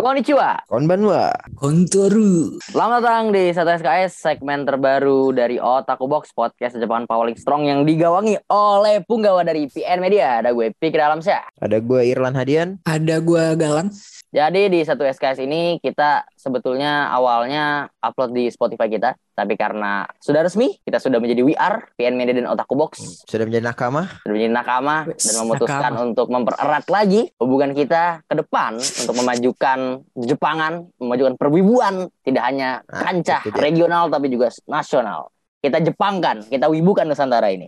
[0.00, 0.64] Konnichiwa.
[0.64, 1.28] Konbanwa.
[1.60, 2.56] Kontoru.
[2.64, 7.84] Selamat datang di Satu SKS segmen terbaru dari Otaku Box podcast Jepangan paling strong yang
[7.84, 10.40] digawangi oleh punggawa dari PN Media.
[10.40, 11.52] Ada gue Pikir Alamsyah.
[11.60, 12.80] Ada gue Irlan Hadian.
[12.88, 13.92] Ada gua Galang.
[14.30, 20.46] Jadi di satu SKS ini kita sebetulnya awalnya upload di Spotify kita, tapi karena sudah
[20.46, 24.06] resmi kita sudah menjadi WR PN Media dan Otaku Box Sudah menjadi nakama.
[24.22, 26.06] sudah menjadi nakama dan memutuskan nakama.
[26.06, 29.78] untuk mempererat lagi hubungan kita ke depan untuk memajukan
[30.14, 33.58] Jepangan, memajukan perwibuan tidak hanya Nah, kancah dia.
[33.58, 35.34] regional tapi juga nasional.
[35.58, 37.66] Kita Jepangkan, kita wibukan Nusantara ini.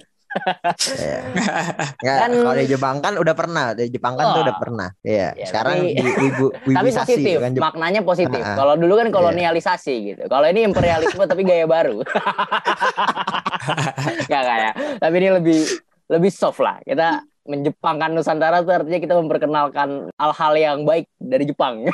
[0.99, 1.19] Ya.
[2.03, 3.67] Nggak, Kan- kalau di Jepang kan udah pernah.
[3.73, 4.45] Di Jepang kan tuh Wah.
[4.49, 4.89] udah pernah.
[5.05, 5.29] Iya.
[5.37, 6.47] Ya, Sekarang tapi- di wibu,
[6.79, 8.43] tapi positif, kan Jep- maknanya positif.
[8.43, 10.23] Kalau dulu kan kolonialisasi gitu.
[10.27, 12.03] Kalau ini imperialisme tapi gaya baru.
[14.31, 14.73] Gak kayak.
[14.99, 15.59] Tapi ini lebih
[16.09, 16.81] lebih soft lah.
[16.83, 21.85] Kita menjepangkan Nusantara itu artinya kita memperkenalkan hal-hal yang baik dari Jepang.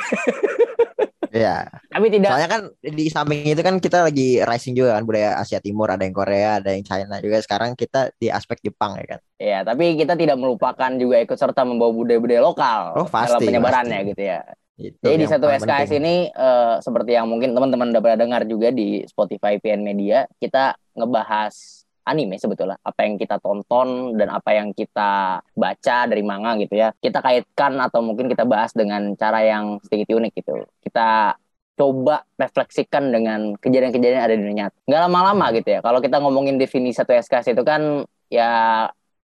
[1.29, 1.69] Iya.
[1.89, 5.61] tapi tidak Soalnya kan di samping itu kan kita lagi rising juga kan budaya Asia
[5.61, 7.37] Timur, ada yang Korea, ada yang China juga.
[7.41, 9.19] Sekarang kita di aspek Jepang ya kan.
[9.39, 13.99] Ya, tapi kita tidak melupakan juga ikut serta membawa budaya-budaya lokal Oh, dalam pasti, penyebarannya
[14.03, 14.09] pasti.
[14.13, 14.39] gitu ya.
[14.79, 15.99] Itu Jadi di satu SKS penting.
[15.99, 20.79] ini eh, seperti yang mungkin teman-teman udah pernah dengar juga di Spotify PN Media, kita
[20.95, 26.73] ngebahas anime sebetulnya apa yang kita tonton dan apa yang kita baca dari manga gitu
[26.73, 26.89] ya.
[26.97, 30.65] Kita kaitkan atau mungkin kita bahas dengan cara yang sedikit unik gitu.
[30.89, 31.37] Kita
[31.79, 34.77] coba refleksikan dengan kejadian-kejadian ada di dunia nyata.
[34.83, 35.79] Nggak lama-lama gitu ya.
[35.79, 38.83] Kalau kita ngomongin definisi satu SKS itu kan ya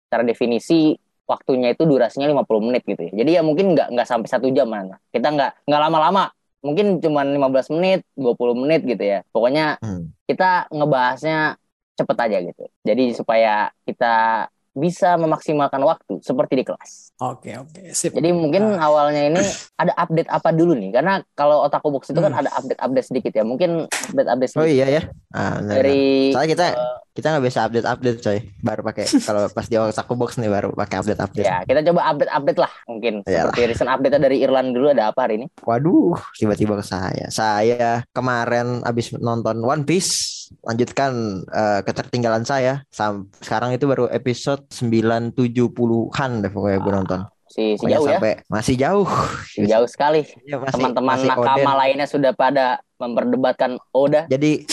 [0.08, 0.98] secara definisi
[1.30, 3.12] waktunya itu durasinya 50 menit gitu ya.
[3.22, 4.98] Jadi ya mungkin nggak nggak sampai satu jam mana.
[5.14, 6.34] Kita nggak nggak lama-lama.
[6.60, 9.22] Mungkin cuma 15 menit, 20 menit gitu ya.
[9.30, 10.10] Pokoknya Hmm.
[10.26, 11.54] kita ngebahasnya
[11.94, 12.64] cepet aja gitu.
[12.82, 17.10] Jadi supaya kita bisa memaksimalkan waktu seperti di kelas.
[17.18, 18.14] Oke oke sip.
[18.14, 18.86] Jadi mungkin Ah.
[18.86, 19.42] awalnya ini
[19.82, 20.94] ada update apa dulu nih?
[20.94, 22.40] Karena kalau Otaku Box itu kan Hmm.
[22.40, 23.42] ada update-update sedikit ya.
[23.42, 25.02] Mungkin update-update Oh iya ya.
[25.30, 28.38] Ah, benar, dari Soalnya kita eh, kita nggak biasa update update coy.
[28.64, 31.46] Baru pakai kalau pas di Otaku Box nih baru pakai update update.
[31.46, 33.14] ya kita coba update-update lah mungkin.
[33.28, 33.52] Iyalah.
[33.52, 35.46] Seperti recent update dari Irland dulu ada apa hari ini?
[35.60, 37.28] Waduh, tiba-tiba ke saya.
[37.28, 42.88] Saya kemarin abis nonton One Piece, lanjutkan eh, ketertinggalan saya.
[42.88, 47.20] Sam sekarang itu baru episode 970-an deh pokoknya gue nonton.
[47.50, 48.22] Si, si jauh ya.
[48.22, 49.06] sampai masih jauh.
[49.44, 50.22] Si jauh sekali.
[50.46, 51.78] Iya, masih- Teman-teman masih nakama Oden.
[51.82, 54.30] lainnya sudah pada memperdebatkan Oda.
[54.30, 54.70] Jadi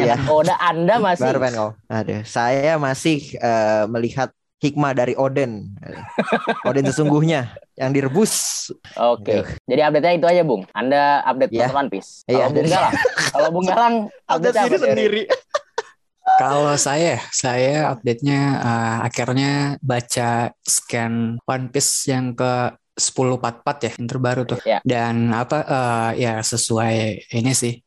[0.00, 1.60] iya, Oda Anda masih baru pengen.
[1.86, 5.68] Aduh, saya masih eh, melihat hikmah dari Oden.
[6.64, 8.66] Oden sesungguhnya yang direbus.
[8.96, 9.44] Oke.
[9.62, 10.66] Jadi update-nya itu aja, Bung.
[10.72, 12.24] Anda update nonton One Piece.
[12.24, 12.94] Iya, Kalau Bung dari- Galang,
[13.28, 13.94] kalau Bung Galang
[14.26, 15.28] update apa dari-
[16.36, 24.08] Kalau saya, saya update-nya eh, akhirnya baca scan One Piece yang ke 1044 ya, yang
[24.10, 24.58] terbaru tuh.
[24.66, 24.78] Ya.
[24.82, 27.78] Dan apa eh, ya sesuai ini sih.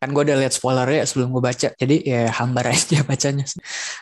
[0.00, 1.68] Kan gue udah lihat spoilernya sebelum gue baca.
[1.76, 3.44] Jadi ya hambar aja bacanya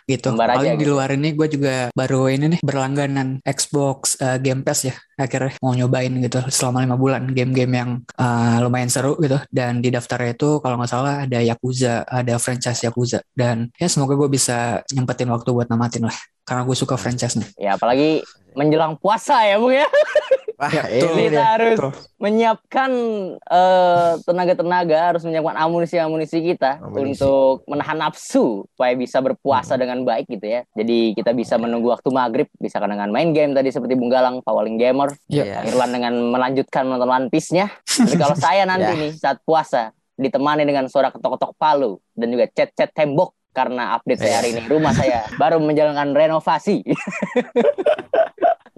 [0.06, 0.30] gitu.
[0.30, 0.94] Hambar aja Paling di gitu.
[0.94, 4.94] luar ini gue juga baru ini nih berlangganan Xbox eh, Game Pass ya.
[5.18, 9.42] Akhirnya mau nyobain gitu selama lima bulan game-game yang eh, lumayan seru gitu.
[9.50, 13.18] Dan di daftarnya itu kalau nggak salah ada Yakuza, ada franchise Yakuza.
[13.34, 16.14] Dan ya semoga gue bisa nyempetin waktu buat namatin lah.
[16.46, 17.44] Karena gue suka franchise-nya.
[17.60, 18.22] Ya, apalagi
[18.56, 19.84] menjelang puasa ya, Bung ya.
[20.58, 21.30] Wah, Ya, ini.
[21.30, 21.92] Kita harus Betul.
[22.18, 22.90] menyiapkan
[23.38, 27.22] eh, tenaga-tenaga, harus menyiapkan amunisi-amunisi kita Amunisi.
[27.22, 29.80] untuk menahan nafsu supaya bisa berpuasa Hmm.
[29.80, 30.66] dengan baik gitu ya.
[30.72, 34.74] Jadi kita bisa menunggu waktu maghrib, bisa dengan main game tadi seperti Bung Galang, Pawaling
[34.76, 35.62] Gamer, Iya.
[35.62, 37.70] Irlan dengan melanjutkan menonton One Piece-nya.
[37.84, 38.98] Tapi kalau saya nanti Ya.
[38.98, 44.28] nih saat puasa ditemani dengan suara ketok-ketok palu dan juga chat-chat tembok karena update saya
[44.28, 44.36] Iya.
[44.36, 46.82] hari ini rumah saya baru menjalankan renovasi.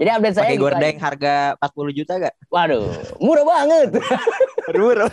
[0.00, 1.04] Jadi update saya Pakai gitu gordeng aja.
[1.04, 2.34] harga 40 juta gak?
[2.48, 2.88] Waduh,
[3.20, 4.00] murah banget.
[4.72, 5.12] Buru-buru.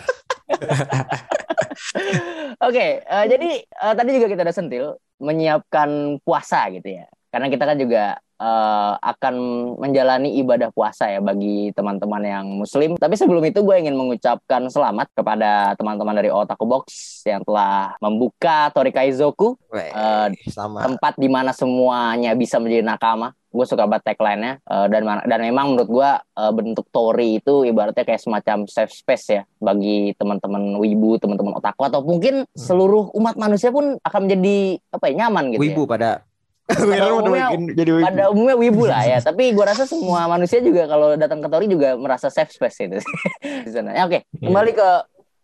[2.67, 7.05] Oke, eh, jadi eh, tadi juga kita udah sentil menyiapkan puasa gitu ya.
[7.27, 9.35] Karena kita kan juga uh, akan
[9.81, 12.95] menjalani ibadah puasa ya bagi teman-teman yang muslim.
[12.95, 16.85] Tapi sebelum itu gue ingin mengucapkan selamat kepada teman-teman dari Otaku Box
[17.25, 23.33] yang telah membuka Torikaizoku, Weh, uh, sama tempat di mana semuanya bisa menjadi nakama.
[23.47, 28.05] Gue suka banget tagline-nya uh, dan dan memang menurut gue uh, bentuk Tori itu ibaratnya
[28.05, 33.73] kayak semacam safe space ya bagi teman-teman wibu, teman-teman otaku atau mungkin seluruh umat manusia
[33.73, 35.89] pun akan menjadi apa ya nyaman gitu wibu ya.
[35.89, 36.09] pada
[36.67, 38.05] Pada umumnya- jadi wibu.
[38.05, 41.65] Pada umumnya wibu lah ya, tapi gue rasa semua manusia juga kalau datang ke Tori
[41.65, 42.99] juga merasa safe space itu
[43.65, 43.95] di sana.
[43.95, 44.45] Ya, Oke, Iya.
[44.45, 44.87] kembali ke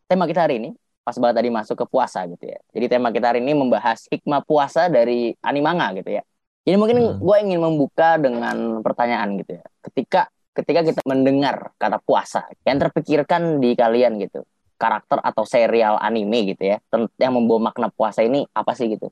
[0.06, 0.70] tema kita hari ini.
[1.02, 2.60] Pas banget tadi masuk ke puasa gitu ya.
[2.70, 6.24] Jadi tema kita hari ini membahas hikmah puasa dari animanga gitu ya.
[6.64, 7.20] Jadi mungkin Hmm.
[7.20, 9.64] gue ingin membuka dengan pertanyaan gitu ya.
[9.82, 10.22] Ketika
[10.54, 16.64] ketika kita mendengar kata puasa, yang terpikirkan di kalian gitu, karakter atau serial anime gitu
[16.68, 16.78] ya,
[17.18, 19.10] yang membawa makna puasa ini apa sih gitu?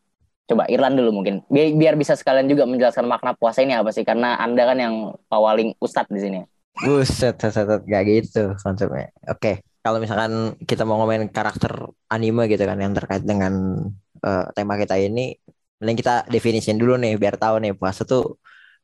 [0.50, 4.04] Coba Irlan dulu mungkin, biar, biar bisa sekalian juga menjelaskan makna puasa ini apa sih?
[4.04, 6.40] Karena anda kan yang pawaling ustadz di sini.
[6.82, 9.12] Buset, set, gak gitu konsepnya.
[9.32, 11.72] Oke, kalau misalkan kita mau ngomongin karakter
[12.12, 13.86] anime gitu kan yang terkait dengan
[14.22, 15.36] eh, tema kita ini,
[15.82, 18.38] mending kita definisin dulu nih biar tahu nih puasa tuh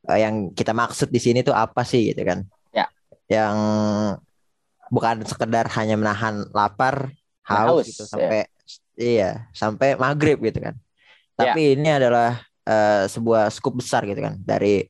[0.08, 2.42] eh, yang kita maksud di sini tuh apa sih gitu kan?
[2.72, 2.86] Ya.
[3.28, 3.56] Yang
[4.88, 7.12] bukan sekedar hanya menahan lapar,
[7.48, 8.08] Haus, haus gitu ya.
[8.12, 8.40] sampai
[9.00, 10.76] iya, sampai maghrib gitu kan.
[11.38, 12.34] Tapi ini adalah
[12.66, 14.82] eh, sebuah skup besar gitu kan dari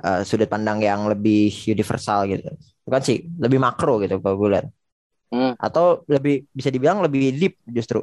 [0.00, 2.48] eh, sudut pandang yang lebih universal gitu.
[2.88, 4.66] Bukan sih, lebih makro gitu kalau gue lihat.
[5.30, 5.54] Hmm.
[5.60, 8.02] Atau lebih bisa dibilang lebih deep justru.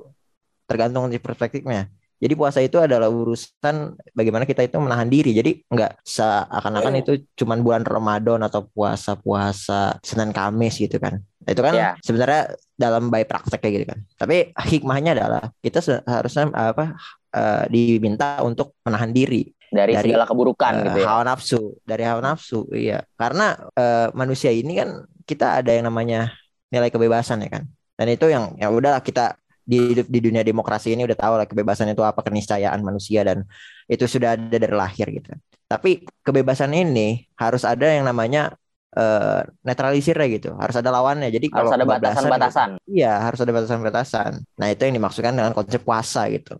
[0.69, 1.89] Tergantung di perspektifnya.
[2.17, 5.37] Jadi puasa itu adalah urusan bagaimana kita itu menahan diri.
[5.37, 11.21] Jadi nggak seakan-akan itu cuman bulan Ramadan atau puasa-puasa Senin Kamis gitu kan.
[11.45, 11.89] Itu kan Ya.
[12.01, 13.99] sebenarnya dalam baik prakteknya gitu kan.
[14.17, 16.97] Tapi hikmahnya adalah kita seharusnya apa
[17.33, 21.07] eh, diminta untuk menahan diri Dari, Dari, segala keburukan Eh, gitu ya.
[21.11, 24.89] hawa nafsu dari hawa nafsu iya karena eh, manusia ini kan
[25.27, 26.31] kita ada yang namanya
[26.71, 27.63] nilai kebebasan ya kan
[27.99, 29.35] dan itu yang ya udahlah kita
[29.67, 33.43] di di dunia demokrasi ini udah tahu lah kebebasan itu apa keniscayaan manusia dan
[33.91, 35.35] itu sudah ada dari lahir gitu
[35.67, 38.55] tapi kebebasan ini harus ada yang namanya
[38.95, 42.69] eh, netralisirnya gitu harus ada lawannya jadi Harus kalau ada gitu, batasan-batasan.
[42.87, 44.31] Iya, harus ada batasan-batasan.
[44.55, 46.55] Nah, itu yang dimaksudkan dengan konsep puasa gitu.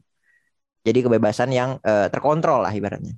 [0.88, 3.12] Jadi kebebasan yang eh, terkontrol lah ibaratnya.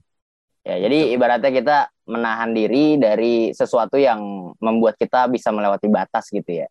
[0.65, 1.77] Ya, jadi ibaratnya kita
[2.09, 4.19] menahan diri dari sesuatu yang
[4.57, 6.67] membuat kita bisa melewati batas gitu ya.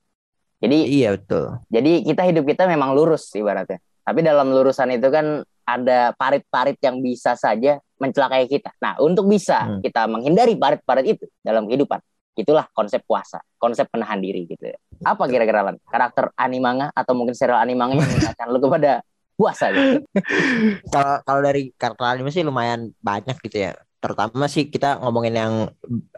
[0.58, 1.62] Jadi Iya, betul.
[1.70, 3.78] jadi kita hidup kita memang lurus ibaratnya.
[4.02, 8.72] Tapi dalam lurusan itu kan ada parit-parit yang bisa saja mencelakai kita.
[8.80, 9.80] Nah, untuk bisa Hmm.
[9.84, 12.00] kita menghindari parit-parit itu dalam kehidupan,
[12.34, 14.78] itulah konsep puasa, konsep menahan diri gitu ya.
[15.04, 15.76] Apa kira-kira Lan?
[15.84, 19.02] Karakter animanga atau mungkin serial animanga yang mengingatkan lu kepada
[19.38, 20.02] puasa gitu.
[20.92, 23.72] Kalau kalau dari karakter anime sih lumayan banyak gitu ya.
[24.02, 25.52] Terutama sih kita ngomongin yang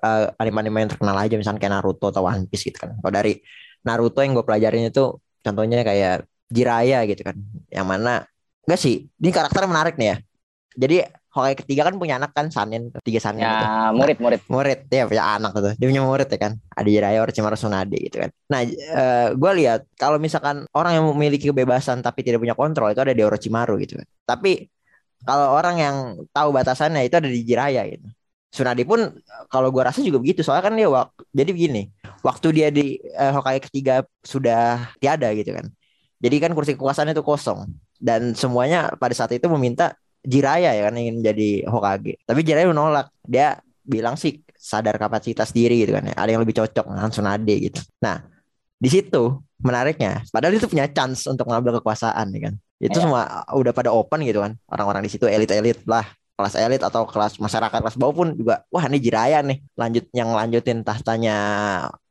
[0.01, 2.97] eh, anime-anime yang terkenal aja misalnya kayak Naruto atau One Piece gitu kan.
[2.97, 3.37] Kalau dari
[3.85, 7.37] Naruto yang gue pelajarin itu contohnya kayak Jiraiya gitu kan.
[7.69, 8.13] Yang mana
[8.65, 10.17] enggak sih, ini karakter menarik nih ya.
[10.81, 10.97] Jadi
[11.31, 13.67] Hokage ketiga kan punya anak kan Sanin, tiga Sanin gitu.
[13.67, 14.41] Ya, murid-murid.
[14.51, 15.73] murid dia punya anak tuh.
[15.79, 16.53] Dia punya murid ya kan.
[16.75, 18.31] Ada Jiraiya Orochimaru Tsunade gitu kan.
[18.51, 18.61] Nah
[19.31, 23.23] gue lihat kalau misalkan orang yang memiliki kebebasan tapi tidak punya kontrol itu ada di
[23.23, 24.09] Orochimaru gitu kan.
[24.27, 24.67] Tapi
[25.23, 25.97] kalau orang yang
[26.35, 28.11] tahu batasannya itu ada di Jiraiya gitu.
[28.51, 29.15] Tsunade pun
[29.47, 30.43] kalau gue rasa juga begitu.
[30.43, 31.83] Soalnya kan dia waktu jadi begini
[32.27, 35.71] waktu dia di eh, Hokage ketiga sudah tiada gitu kan.
[36.19, 37.71] Jadi kan kursi kekuasaan itu kosong.
[37.95, 43.09] Dan semuanya pada saat itu meminta Jiraiya ya kan ingin jadi Hokage tapi Jiraiya menolak
[43.25, 46.15] dia bilang sih sadar kapasitas diri gitu kan ya.
[46.15, 47.81] Ada yang lebih cocok dengan Tsunade gitu.
[48.05, 48.21] Nah,
[48.77, 52.55] di situ menariknya, padahal itu punya chance untuk mengambil kekuasaan ya kan.
[52.77, 53.03] Itu Iya.
[53.09, 53.21] semua
[53.57, 54.53] udah pada open gitu kan.
[54.69, 56.05] Orang-orang di situ elit-elit lah,
[56.37, 60.29] kelas elit atau kelas masyarakat kelas bawah pun juga wah ini Jiraya nih lanjut yang
[60.33, 61.37] lanjutin tahtanya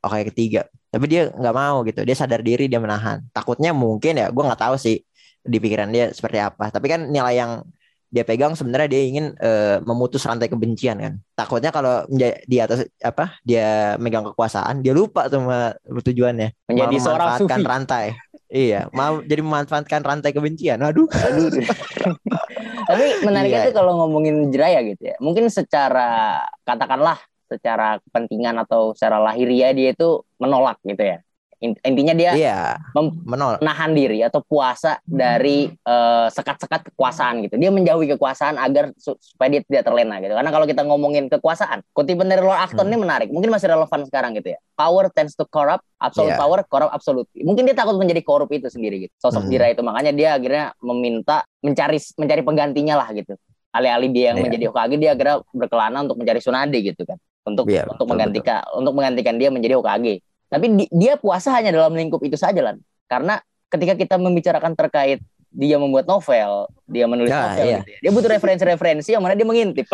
[0.02, 0.66] oke ketiga.
[0.90, 2.02] Tapi dia nggak mau gitu.
[2.02, 3.22] Dia sadar diri dia menahan.
[3.30, 4.98] Takutnya mungkin ya gue nggak tahu sih
[5.46, 6.74] di pikiran dia seperti apa.
[6.74, 7.62] Tapi kan nilai yang
[8.10, 11.14] dia pegang sebenarnya dia ingin eh, memutus rantai kebencian kan.
[11.34, 12.04] Takutnya kalau
[12.46, 16.54] di atas apa dia megang kekuasaan dia lupa sama tujuannya.
[16.68, 17.70] Menjadi Malah seorang memanfaatkan sufi.
[17.70, 18.06] rantai.
[18.50, 20.82] Iya, mau jadi memanfaatkan rantai kebencian.
[20.82, 21.06] Aduh.
[21.06, 21.54] Aduh.
[22.90, 23.68] Tapi menariknya Iya.
[23.70, 25.16] tuh kalau ngomongin Jiraya gitu ya.
[25.22, 31.22] Mungkin secara katakanlah secara kepentingan atau secara lahiriah dia itu menolak gitu ya.
[31.60, 32.60] In- Intinya dia Iya,
[32.96, 33.60] mem- menol.
[33.60, 37.60] menahan diri atau puasa dari eh, sekat-sekat kekuasaan gitu.
[37.60, 40.32] Dia menjauhi kekuasaan agar su- supaya dia tidak terlena gitu.
[40.32, 42.92] Karena kalau kita ngomongin kekuasaan, kutipan dari Lord Acton Hmm.
[42.92, 43.28] ini menarik.
[43.28, 44.60] Mungkin masih relevan sekarang gitu ya.
[44.74, 46.40] Power tends to corrupt, absolute Iya.
[46.40, 47.28] power corrupt absolute.
[47.36, 49.14] Mungkin dia takut menjadi korup itu sendiri gitu.
[49.20, 49.52] Sosok Hmm.
[49.52, 53.36] Jiraiya itu makanya dia akhirnya meminta mencari mencari penggantinya lah gitu.
[53.70, 54.46] alih-alih dia yang Iya.
[54.50, 58.60] menjadi Hokage dia akhirnya berkelana untuk mencari Tsunade gitu kan untuk Iya, untuk betul, menggantikan
[58.74, 62.78] untuk menggantikan dia menjadi Hokage tapi di- dia puasa hanya dalam lingkup itu saja lan
[63.06, 63.38] karena
[63.70, 67.78] ketika kita membicarakan terkait dia membuat novel, dia menulis Ya, novel, iya.
[67.82, 68.00] gitu ya.
[68.06, 69.90] dia butuh referensi-referensi yang mana dia mengintip.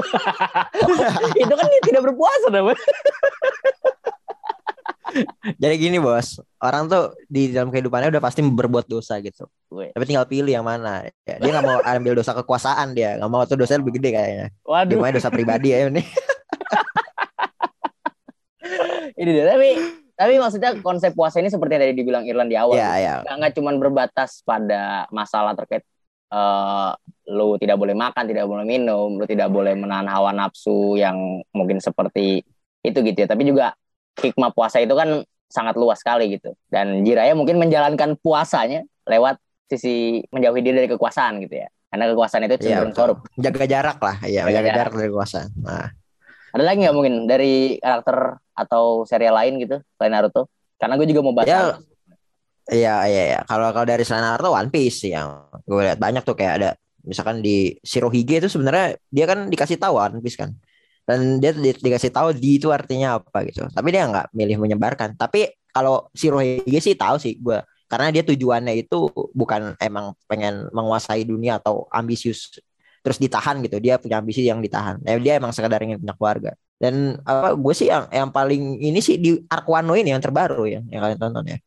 [1.44, 2.76] itu kan dia tidak berpuasa, namanya.
[5.56, 9.48] Jadi gini bos, orang tuh di dalam kehidupannya udah pasti berbuat dosa gitu.
[9.72, 9.96] Gue.
[9.96, 11.08] Tapi tinggal pilih yang mana.
[11.24, 14.48] Ya, dia nggak mau ambil dosa kekuasaan dia, nggak mau tuh dosa lebih gede kayaknya.
[14.52, 16.04] Dia Waduh, maunya dosa pribadi ya ini.
[19.16, 19.46] ini dia.
[19.48, 19.70] Tapi
[20.16, 22.76] tapi maksudnya konsep puasa ini seperti yang tadi dibilang Irland di awal.
[22.76, 23.14] Iya iya.
[23.22, 25.84] nggak nggak cuma berbatas pada masalah terkait
[26.26, 26.92] eh
[27.30, 31.16] lu tidak boleh makan, tidak boleh minum, lu tidak boleh menahan hawa nafsu yang
[31.52, 32.42] mungkin seperti
[32.82, 33.28] itu gitu ya.
[33.30, 33.74] Tapi juga
[34.18, 36.54] hikmah puasa itu kan sangat luas sekali gitu.
[36.66, 39.38] Dan Jiraya mungkin menjalankan puasanya lewat
[39.70, 41.68] sisi menjauhi diri dari kekuasaan gitu ya.
[41.90, 43.02] Karena kekuasaan itu Iya, cenderung betul.
[43.02, 43.18] korup.
[43.40, 44.78] Jaga jarak lah, iya, Jaga jaga jarak.
[44.78, 45.50] jarak dari kekuasaan.
[45.62, 45.88] Nah,
[46.56, 50.48] Ada lagi nggak mungkin dari karakter atau serial lain gitu selain Naruto?
[50.80, 51.52] Karena gue juga mau bahas.
[51.52, 51.76] Ya.
[52.66, 53.40] Iya iya iya.
[53.44, 56.70] Kalau kalau dari selain Naruto One Piece yang gue lihat banyak tuh kayak ada
[57.04, 60.56] misalkan di Shirohige itu sebenarnya dia kan dikasih tahu One Piece kan.
[61.04, 63.68] Dan dia di- dikasih tahu di itu artinya apa gitu.
[63.68, 65.20] Tapi dia nggak milih menyebarkan.
[65.20, 71.22] Tapi kalau Shirohige sih tahu sih gue karena dia tujuannya itu bukan emang pengen menguasai
[71.28, 72.58] dunia atau ambisius
[73.06, 73.78] terus ditahan gitu.
[73.78, 74.98] Dia punya ambisi yang ditahan.
[75.06, 76.52] Ya, dia emang sekedar ingin punya keluarga.
[76.76, 80.68] Dan apa gue sih yang yang paling ini sih di Arc Wano ini yang terbaru
[80.68, 81.58] ya yang kalian tonton ya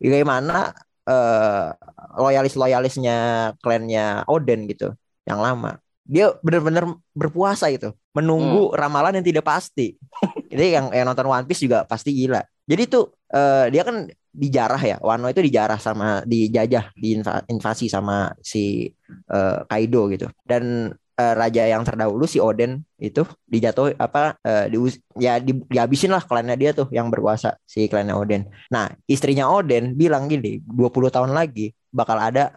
[0.00, 0.72] bagaimana
[1.04, 1.68] eh
[2.16, 3.16] loyalis-loyalisnya
[3.60, 4.96] klannya Oden gitu
[5.28, 10.00] yang lama dia benar-benar berpuasa itu menunggu ramalan yang tidak pasti
[10.50, 12.40] jadi yang yang nonton One Piece juga pasti gila
[12.70, 13.04] jadi tuh
[13.34, 13.96] eh, dia kan
[14.34, 18.90] dijarah ya Wano itu dijarah sama dijajah diinvasi invasi sama si
[19.30, 24.98] eh, Kaido gitu dan eh, raja yang terdahulu si Oden itu dijatuh apa eh, dius-
[25.20, 28.42] ya di, dihabisin lah klannya dia tuh yang berkuasa si klannya Oden
[28.74, 32.50] Nah, istrinya Oden bilang gini, 20 tahun lagi bakal ada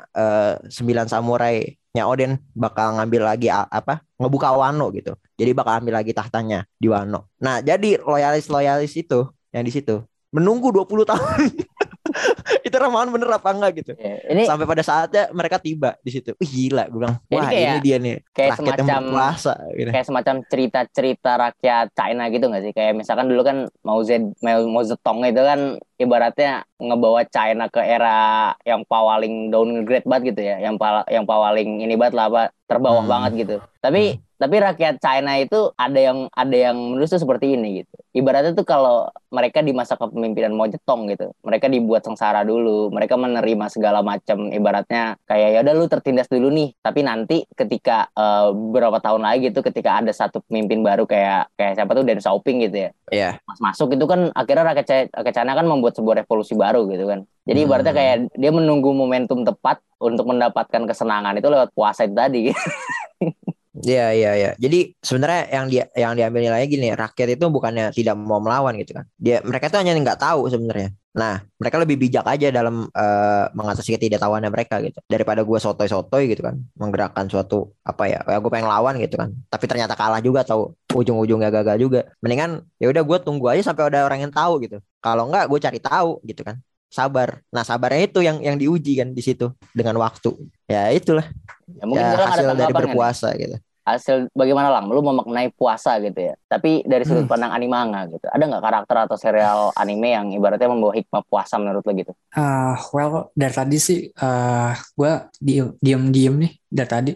[0.65, 4.01] sembilan samurai-nya Oden bakal ngambil lagi apa?
[4.17, 5.13] ngebuka Wano gitu.
[5.37, 7.29] Jadi bakal ambil lagi tahtanya di Wano.
[7.37, 11.39] Nah, jadi loyalis-loyalis itu yang di situ menunggu 20 tahun.
[12.67, 13.91] itu ramalan bener apa enggak gitu.
[13.97, 16.33] Ya, ini Sampai pada saatnya mereka tiba di situ.
[16.37, 19.89] Wih, gila, gue bilang, wah kayak- ini dia nih, kayak rakyat yang semacam berkuasa gitu.
[19.91, 22.73] kayak semacam cerita-cerita rakyat China gitu nggak sih?
[22.73, 25.59] Kayak misalkan dulu kan Mao Zed Mao, Zedong itu kan
[25.97, 28.17] ibaratnya ngebawa China ke era
[28.61, 33.01] yang paling downgrade banget gitu ya, yang pala, yang paling ini banget lah apa terbawah
[33.01, 33.09] Hmm.
[33.09, 33.55] banget gitu.
[33.79, 37.89] Tapi tapi rakyat China itu ada yang ada yang menurut tuh seperti ini gitu.
[38.13, 43.15] Ibaratnya tuh kalau mereka di masa kepemimpinan Mao Zedong gitu, mereka dibuat sengsara dulu, mereka
[43.15, 48.49] menerima segala macam ibaratnya kayak ya udah lu tertindas dulu nih, tapi nanti ketika eh,
[48.51, 52.57] beberapa tahun lagi gitu ketika ada satu pemimpin baru kayak kayak siapa tuh Deng Xiaoping
[52.69, 52.89] gitu ya.
[53.09, 53.31] Iya.
[53.47, 57.25] Mas masuk itu kan akhirnya rakyat rakyat China kan membuat sebuah revolusi baru gitu kan.
[57.47, 57.67] Jadi Hmm.
[57.71, 62.41] ibaratnya kayak dia menunggu momentum tepat untuk mendapatkan kesenangan itu lewat puasa itu tadi.
[63.87, 64.49] Iya iya iya.
[64.59, 68.91] Jadi sebenarnya yang dia yang diambil nilainya gini, rakyat itu bukannya tidak mau melawan gitu
[68.99, 69.07] kan.
[69.15, 70.91] Dia mereka tuh hanya nggak tahu sebenarnya.
[71.17, 74.99] Nah, mereka lebih bijak aja dalam eh, mengatasi ketidaktahuannya mereka gitu.
[75.07, 79.31] Daripada gue sotoy-sotoy gitu kan, menggerakkan suatu apa ya, ya gue pengen lawan gitu kan.
[79.47, 81.99] Tapi ternyata kalah juga tahu ujung-ujungnya gagal juga.
[82.19, 84.77] Mendingan ya udah gue tunggu aja sampai ada orang yang tahu gitu.
[84.99, 86.59] Kalau enggak gue cari tahu gitu kan.
[86.87, 87.39] Sabar.
[87.55, 90.35] Nah, sabarnya itu yang yang diuji kan di situ dengan waktu.
[90.67, 91.25] Ya itulah
[91.67, 92.85] ya mungkin ya, hasil dari tanggapan kan?
[92.91, 93.55] berpuasa gitu.
[93.87, 94.85] Hasil bagaimana lang?
[94.91, 96.35] Lu memaknai puasa gitu ya.
[96.51, 97.31] Tapi dari sudut Hmm.
[97.31, 98.27] pandang animanga gitu.
[98.27, 102.11] Ada nggak karakter atau serial anime yang ibaratnya membawa hikmah puasa menurut lo gitu?
[102.35, 107.11] Ah, well, dari tadi sih eh gue diem, diem diem nih dari tadi.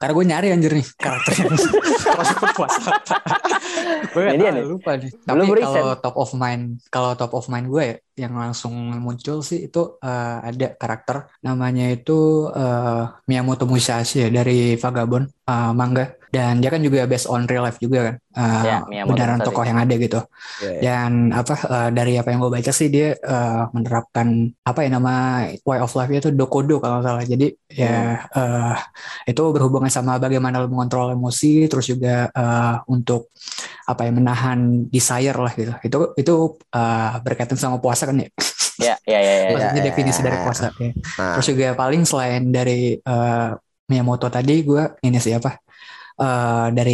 [0.00, 1.48] Karena gue nyari anjir nih karakter yang
[2.18, 2.90] masuk berpuasa.
[4.14, 4.64] gue nih.
[4.64, 5.10] lupa nih.
[5.22, 7.96] Tapi kalau top of mind, kalau top of mind gue ya,
[8.26, 14.78] yang langsung muncul sih itu eh, ada karakter namanya itu eh, Miyamoto Musashi ya dari
[14.80, 16.06] Vagabond eh, manga.
[16.34, 18.14] Dan dia kan juga based on real life juga kan.
[18.34, 20.18] Eh, Ya, Miyamoto beneran tokoh yang ada gitu.
[20.58, 20.80] Ya, ya.
[20.82, 25.46] Dan apa eh, dari apa yang gue baca sih dia eh, menerapkan apa ya nama
[25.62, 27.22] way of life itu dokodo kalau salah.
[27.22, 28.74] Jadi ya eh,
[29.30, 33.30] itu berhubungan sama bagaimana lo mengontrol emosi, terus juga eh, untuk
[33.86, 35.72] apa ya menahan desire lah gitu.
[35.86, 36.34] Itu itu
[36.74, 38.28] eh, berkaitan sama puasa kan ya.
[38.74, 39.34] Ya, ya, ya, ya.
[39.38, 40.26] Iya, Maksudnya iya, definisi iya.
[40.26, 40.66] dari puasa.
[40.74, 40.90] ya.
[40.90, 43.48] Nah, Terus juga paling selain dari eh,
[43.86, 45.60] Miyamoto tadi gue ini sih apa
[46.22, 46.92] eh, dari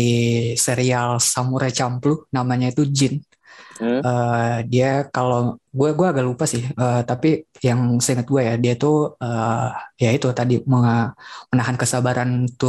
[0.57, 3.15] serial Samurai Champloo namanya itu Jin.
[3.81, 4.01] Hmm.
[4.05, 7.29] Eh, dia kalau gue gue agak lupa sih, eh, tapi
[7.65, 9.69] yang seingat gue ya dia tuh eh,
[10.05, 10.61] ya itu tadi
[11.53, 12.67] menahan kesabaran to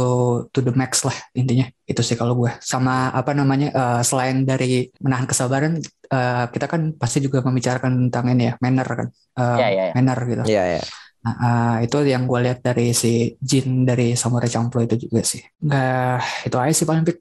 [0.52, 4.88] to the max lah intinya itu sih kalau gue sama apa namanya eh, selain dari
[5.04, 5.72] menahan kesabaran
[6.12, 9.92] eh, kita kan pasti juga membicarakan tentang ini ya manner kan Eh, Ya, ya, ya.
[9.96, 10.42] manner gitu.
[10.44, 10.82] Iya ya.
[11.22, 15.38] Nah, eh, itu yang gue lihat dari si Jin dari Samurai Champloo itu juga sih.
[15.62, 17.18] Nggak, itu aja sih paling Pik.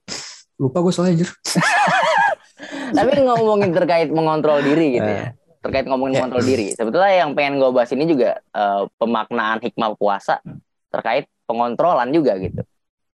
[0.57, 1.29] Lupa gue soalnya anjir.
[2.97, 5.33] Tapi ngomongin terkait mengontrol diri gitu ya.
[5.61, 6.19] Terkait ngomongin Ya.
[6.25, 6.73] mengontrol diri.
[6.73, 10.41] Sebetulnya yang pengen gue bahas ini juga eh, pemaknaan hikmah puasa
[10.89, 12.61] terkait pengontrolan juga gitu.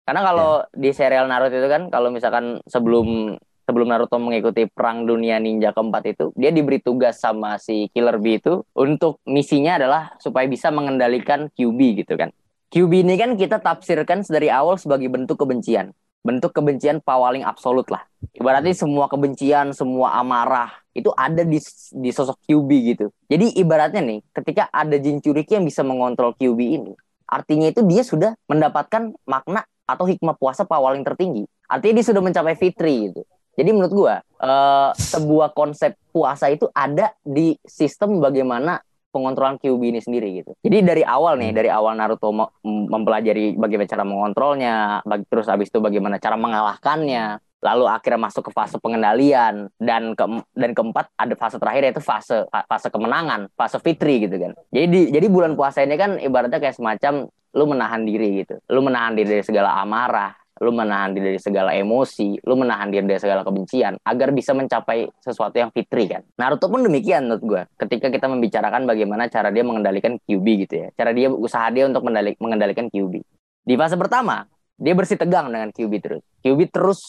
[0.07, 3.35] Karena kalau di serial Naruto itu kan kalau misalkan sebelum
[3.66, 8.38] sebelum Naruto mengikuti perang dunia ninja keempat itu, dia diberi tugas sama si Killer Bee
[8.38, 12.30] itu untuk misinya adalah supaya bisa mengendalikan QB gitu kan.
[12.70, 15.90] QB ini kan kita tafsirkan dari awal sebagai bentuk kebencian.
[16.26, 18.02] Bentuk kebencian paling absolut lah.
[18.35, 21.61] Ibaratnya semua kebencian, semua amarah itu ada di
[21.94, 23.06] di sosok QB gitu.
[23.30, 26.92] Jadi ibaratnya nih, ketika ada Jin Churiki yang bisa mengontrol QB ini,
[27.30, 31.46] artinya itu dia sudah mendapatkan makna atau hikmah puasa paling tertinggi.
[31.70, 33.23] Artinya dia sudah mencapai fitri gitu.
[33.57, 40.01] Jadi menurut gua eh, sebuah konsep puasa itu ada di sistem bagaimana pengontrolan QB ini
[40.05, 40.53] sendiri gitu.
[40.61, 45.01] Jadi dari awal nih, dari awal Naruto me- mempelajari bagaimana cara mengontrolnya,
[45.33, 50.71] terus habis itu bagaimana cara mengalahkannya, lalu akhirnya masuk ke fase pengendalian dan ke dan
[50.77, 54.53] keempat ada fase terakhir yaitu fase fase kemenangan, fase fitri gitu kan.
[54.69, 57.25] Jadi di- jadi bulan puasa ini kan ibaratnya kayak semacam
[57.57, 58.61] lu menahan diri gitu.
[58.69, 63.05] Lu menahan diri dari segala amarah, lu menahan diri dari segala emosi, lu menahan diri
[63.05, 66.25] dari segala kebencian agar bisa mencapai sesuatu yang fitri kan.
[66.41, 67.63] Naruto pun demikian menurut gue.
[67.77, 70.89] Ketika kita membicarakan bagaimana cara dia mengendalikan QB gitu ya.
[70.97, 73.21] Cara dia usaha dia untuk mendalik- mengendalikan QB.
[73.67, 74.49] Di fase pertama,
[74.81, 76.23] dia bersih tegang dengan QB terus.
[76.41, 77.01] QB terus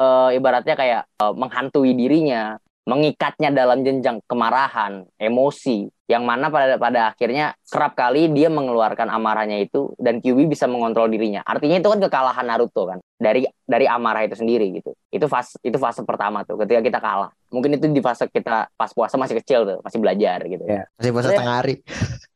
[0.00, 7.00] eh, ibaratnya kayak eh, menghantui dirinya, mengikatnya dalam jenjang kemarahan, emosi, yang mana pada pada
[7.08, 11.40] akhirnya kerap kali dia mengeluarkan amarahnya itu dan Kyuubi bisa mengontrol dirinya.
[11.48, 14.92] Artinya itu kan kekalahan Naruto kan dari dari amarah itu sendiri gitu.
[15.08, 17.32] Itu fase itu fase pertama tuh ketika kita kalah.
[17.48, 20.64] Mungkin itu di fase kita pas puasa masih kecil tuh, masih belajar gitu.
[20.68, 21.74] Ya, masih puasa Saya- tengah hari.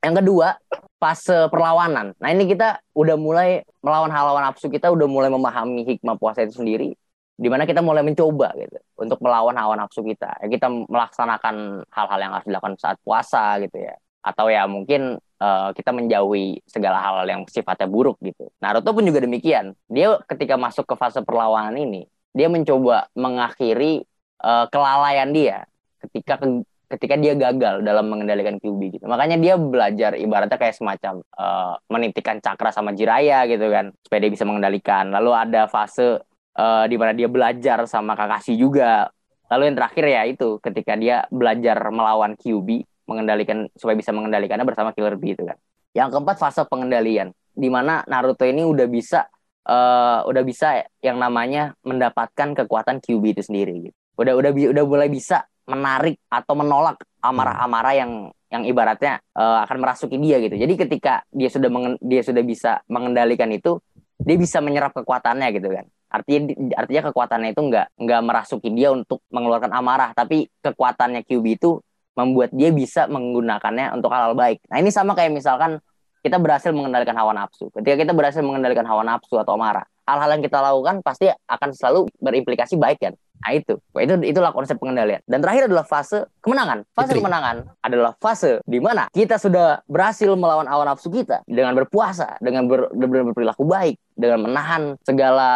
[0.00, 0.48] Yang kedua,
[0.96, 2.16] fase perlawanan.
[2.16, 6.56] Nah, ini kita udah mulai melawan hawa nafsu kita udah mulai memahami hikmah puasa itu
[6.56, 6.96] sendiri
[7.38, 10.42] di mana kita mulai mencoba gitu untuk melawan hawa nafsu kita.
[10.42, 13.94] Ya, kita melaksanakan hal-hal yang harus dilakukan saat puasa gitu ya.
[14.26, 18.50] Atau ya mungkin eh, kita menjauhi segala hal yang sifatnya buruk gitu.
[18.58, 19.78] Naruto pun juga demikian.
[19.86, 24.02] Dia ketika masuk ke fase perlawanan ini, dia mencoba mengakhiri
[24.42, 25.62] eh, kelalaian dia
[26.02, 26.42] ketika
[26.88, 29.04] ketika dia gagal dalam mengendalikan QB gitu.
[29.06, 34.32] Makanya dia belajar ibaratnya kayak semacam eh, menitikan cakra sama Jiraya gitu kan supaya dia
[34.34, 35.14] bisa mengendalikan.
[35.14, 36.18] Lalu ada fase
[36.58, 39.06] eh, di mana dia belajar sama Kakashi juga.
[39.48, 44.92] Lalu yang terakhir ya itu ketika dia belajar melawan QB mengendalikan supaya bisa mengendalikannya bersama
[44.92, 45.56] Killer Bee itu kan.
[45.96, 49.24] Yang keempat fase pengendalian di mana Naruto ini udah bisa
[49.64, 53.96] eh, udah bisa yang namanya mendapatkan kekuatan QB itu sendiri gitu.
[54.20, 58.12] Udah udah udah mulai bisa menarik atau menolak amarah-amarah yang
[58.48, 60.60] yang ibaratnya eh, akan merasuki dia gitu.
[60.60, 61.68] Jadi ketika dia sudah
[62.04, 63.80] dia sudah bisa mengendalikan itu,
[64.20, 65.88] dia bisa menyerap kekuatannya gitu kan.
[66.08, 71.80] Artinya artinya kekuatannya itu nggak nggak merasuki dia untuk mengeluarkan amarah, tapi kekuatannya QB itu
[72.18, 74.58] membuat dia bisa menggunakannya untuk hal-hal baik.
[74.66, 75.78] Nah ini sama kayak misalkan
[76.26, 77.70] kita berhasil mengendalikan hawa nafsu.
[77.70, 82.10] Ketika kita berhasil mengendalikan hawa nafsu atau amarah, hal-hal yang kita lakukan pasti akan selalu
[82.18, 83.14] berimplikasi baik kan.
[83.38, 85.22] Nah itu, itu itulah konsep pengendalian.
[85.22, 86.82] Dan terakhir adalah fase kemenangan.
[86.90, 92.34] Fase kemenangan adalah fase di mana kita sudah berhasil melawan hawa nafsu kita dengan berpuasa,
[92.42, 95.50] dengan ber, dengan berperilaku baik, dengan menahan segala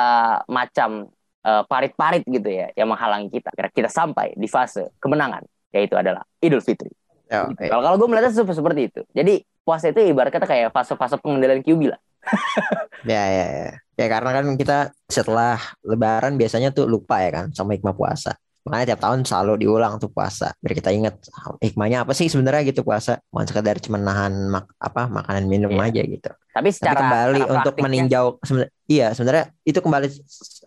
[0.47, 1.11] macam
[1.43, 3.51] eh, parit-parit gitu ya yang menghalangi kita.
[3.51, 5.43] Kira kita sampai di fase kemenangan,
[5.75, 6.89] yaitu adalah Idul Fitri.
[6.89, 7.03] Gitu.
[7.51, 7.65] oke.
[7.67, 9.01] Kalau kalau gue melihatnya seperti, seperti itu.
[9.11, 9.35] Jadi
[9.67, 12.01] puasa itu ibarat kata kayak fase-fase pengendalian QB lah.
[13.03, 13.71] Ya, ya, ya.
[13.99, 18.39] Ya karena kan kita setelah lebaran biasanya tuh lupa ya kan sama hikmah puasa.
[18.63, 20.55] Makanya tiap tahun selalu diulang tuh puasa.
[20.63, 21.19] Biar kita ingat
[21.59, 23.19] hikmahnya apa sih sebenarnya gitu puasa.
[23.29, 25.91] Bukan sekedar cuma nahan mak apa makanan minum Iya.
[25.91, 26.31] aja gitu.
[26.31, 30.07] Tapi Tapi secara kembali secara untuk meninjau sebenarnya iya sebenarnya itu kembali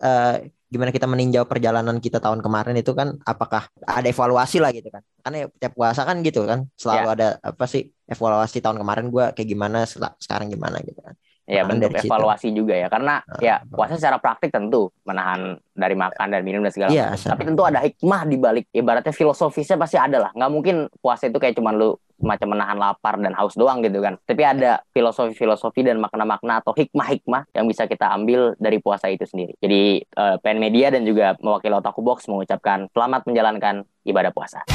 [0.02, 0.34] eh,
[0.66, 5.00] gimana kita meninjau perjalanan kita tahun kemarin itu kan apakah ada evaluasi lah gitu kan.
[5.22, 7.12] Karena ya tiap puasa kan gitu kan selalu Ya.
[7.16, 9.86] ada apa sih evaluasi tahun kemarin gua kayak gimana
[10.20, 11.14] sekarang gimana gitu kan.
[11.46, 12.10] Ya Makan bentuk dari situ.
[12.10, 16.58] evaluasi juga ya karena Ah, ya puasa secara praktik tentu menahan dari makan dan minum
[16.60, 17.28] dan segala Iya, macam.
[17.30, 20.30] Tapi tentu ada hikmah di balik ibaratnya filosofisnya pasti ada lah.
[20.34, 24.16] Nggak mungkin puasa itu kayak cuman lu semacam menahan lapar dan haus doang gitu kan.
[24.18, 29.54] Tapi ada filosofi-filosofi dan makna-makna atau hikmah-hikmah yang bisa kita ambil dari puasa itu sendiri.
[29.56, 34.66] Jadi eh, PN Media dan juga mewakili Otaku Box mengucapkan selamat menjalankan ibadah puasa.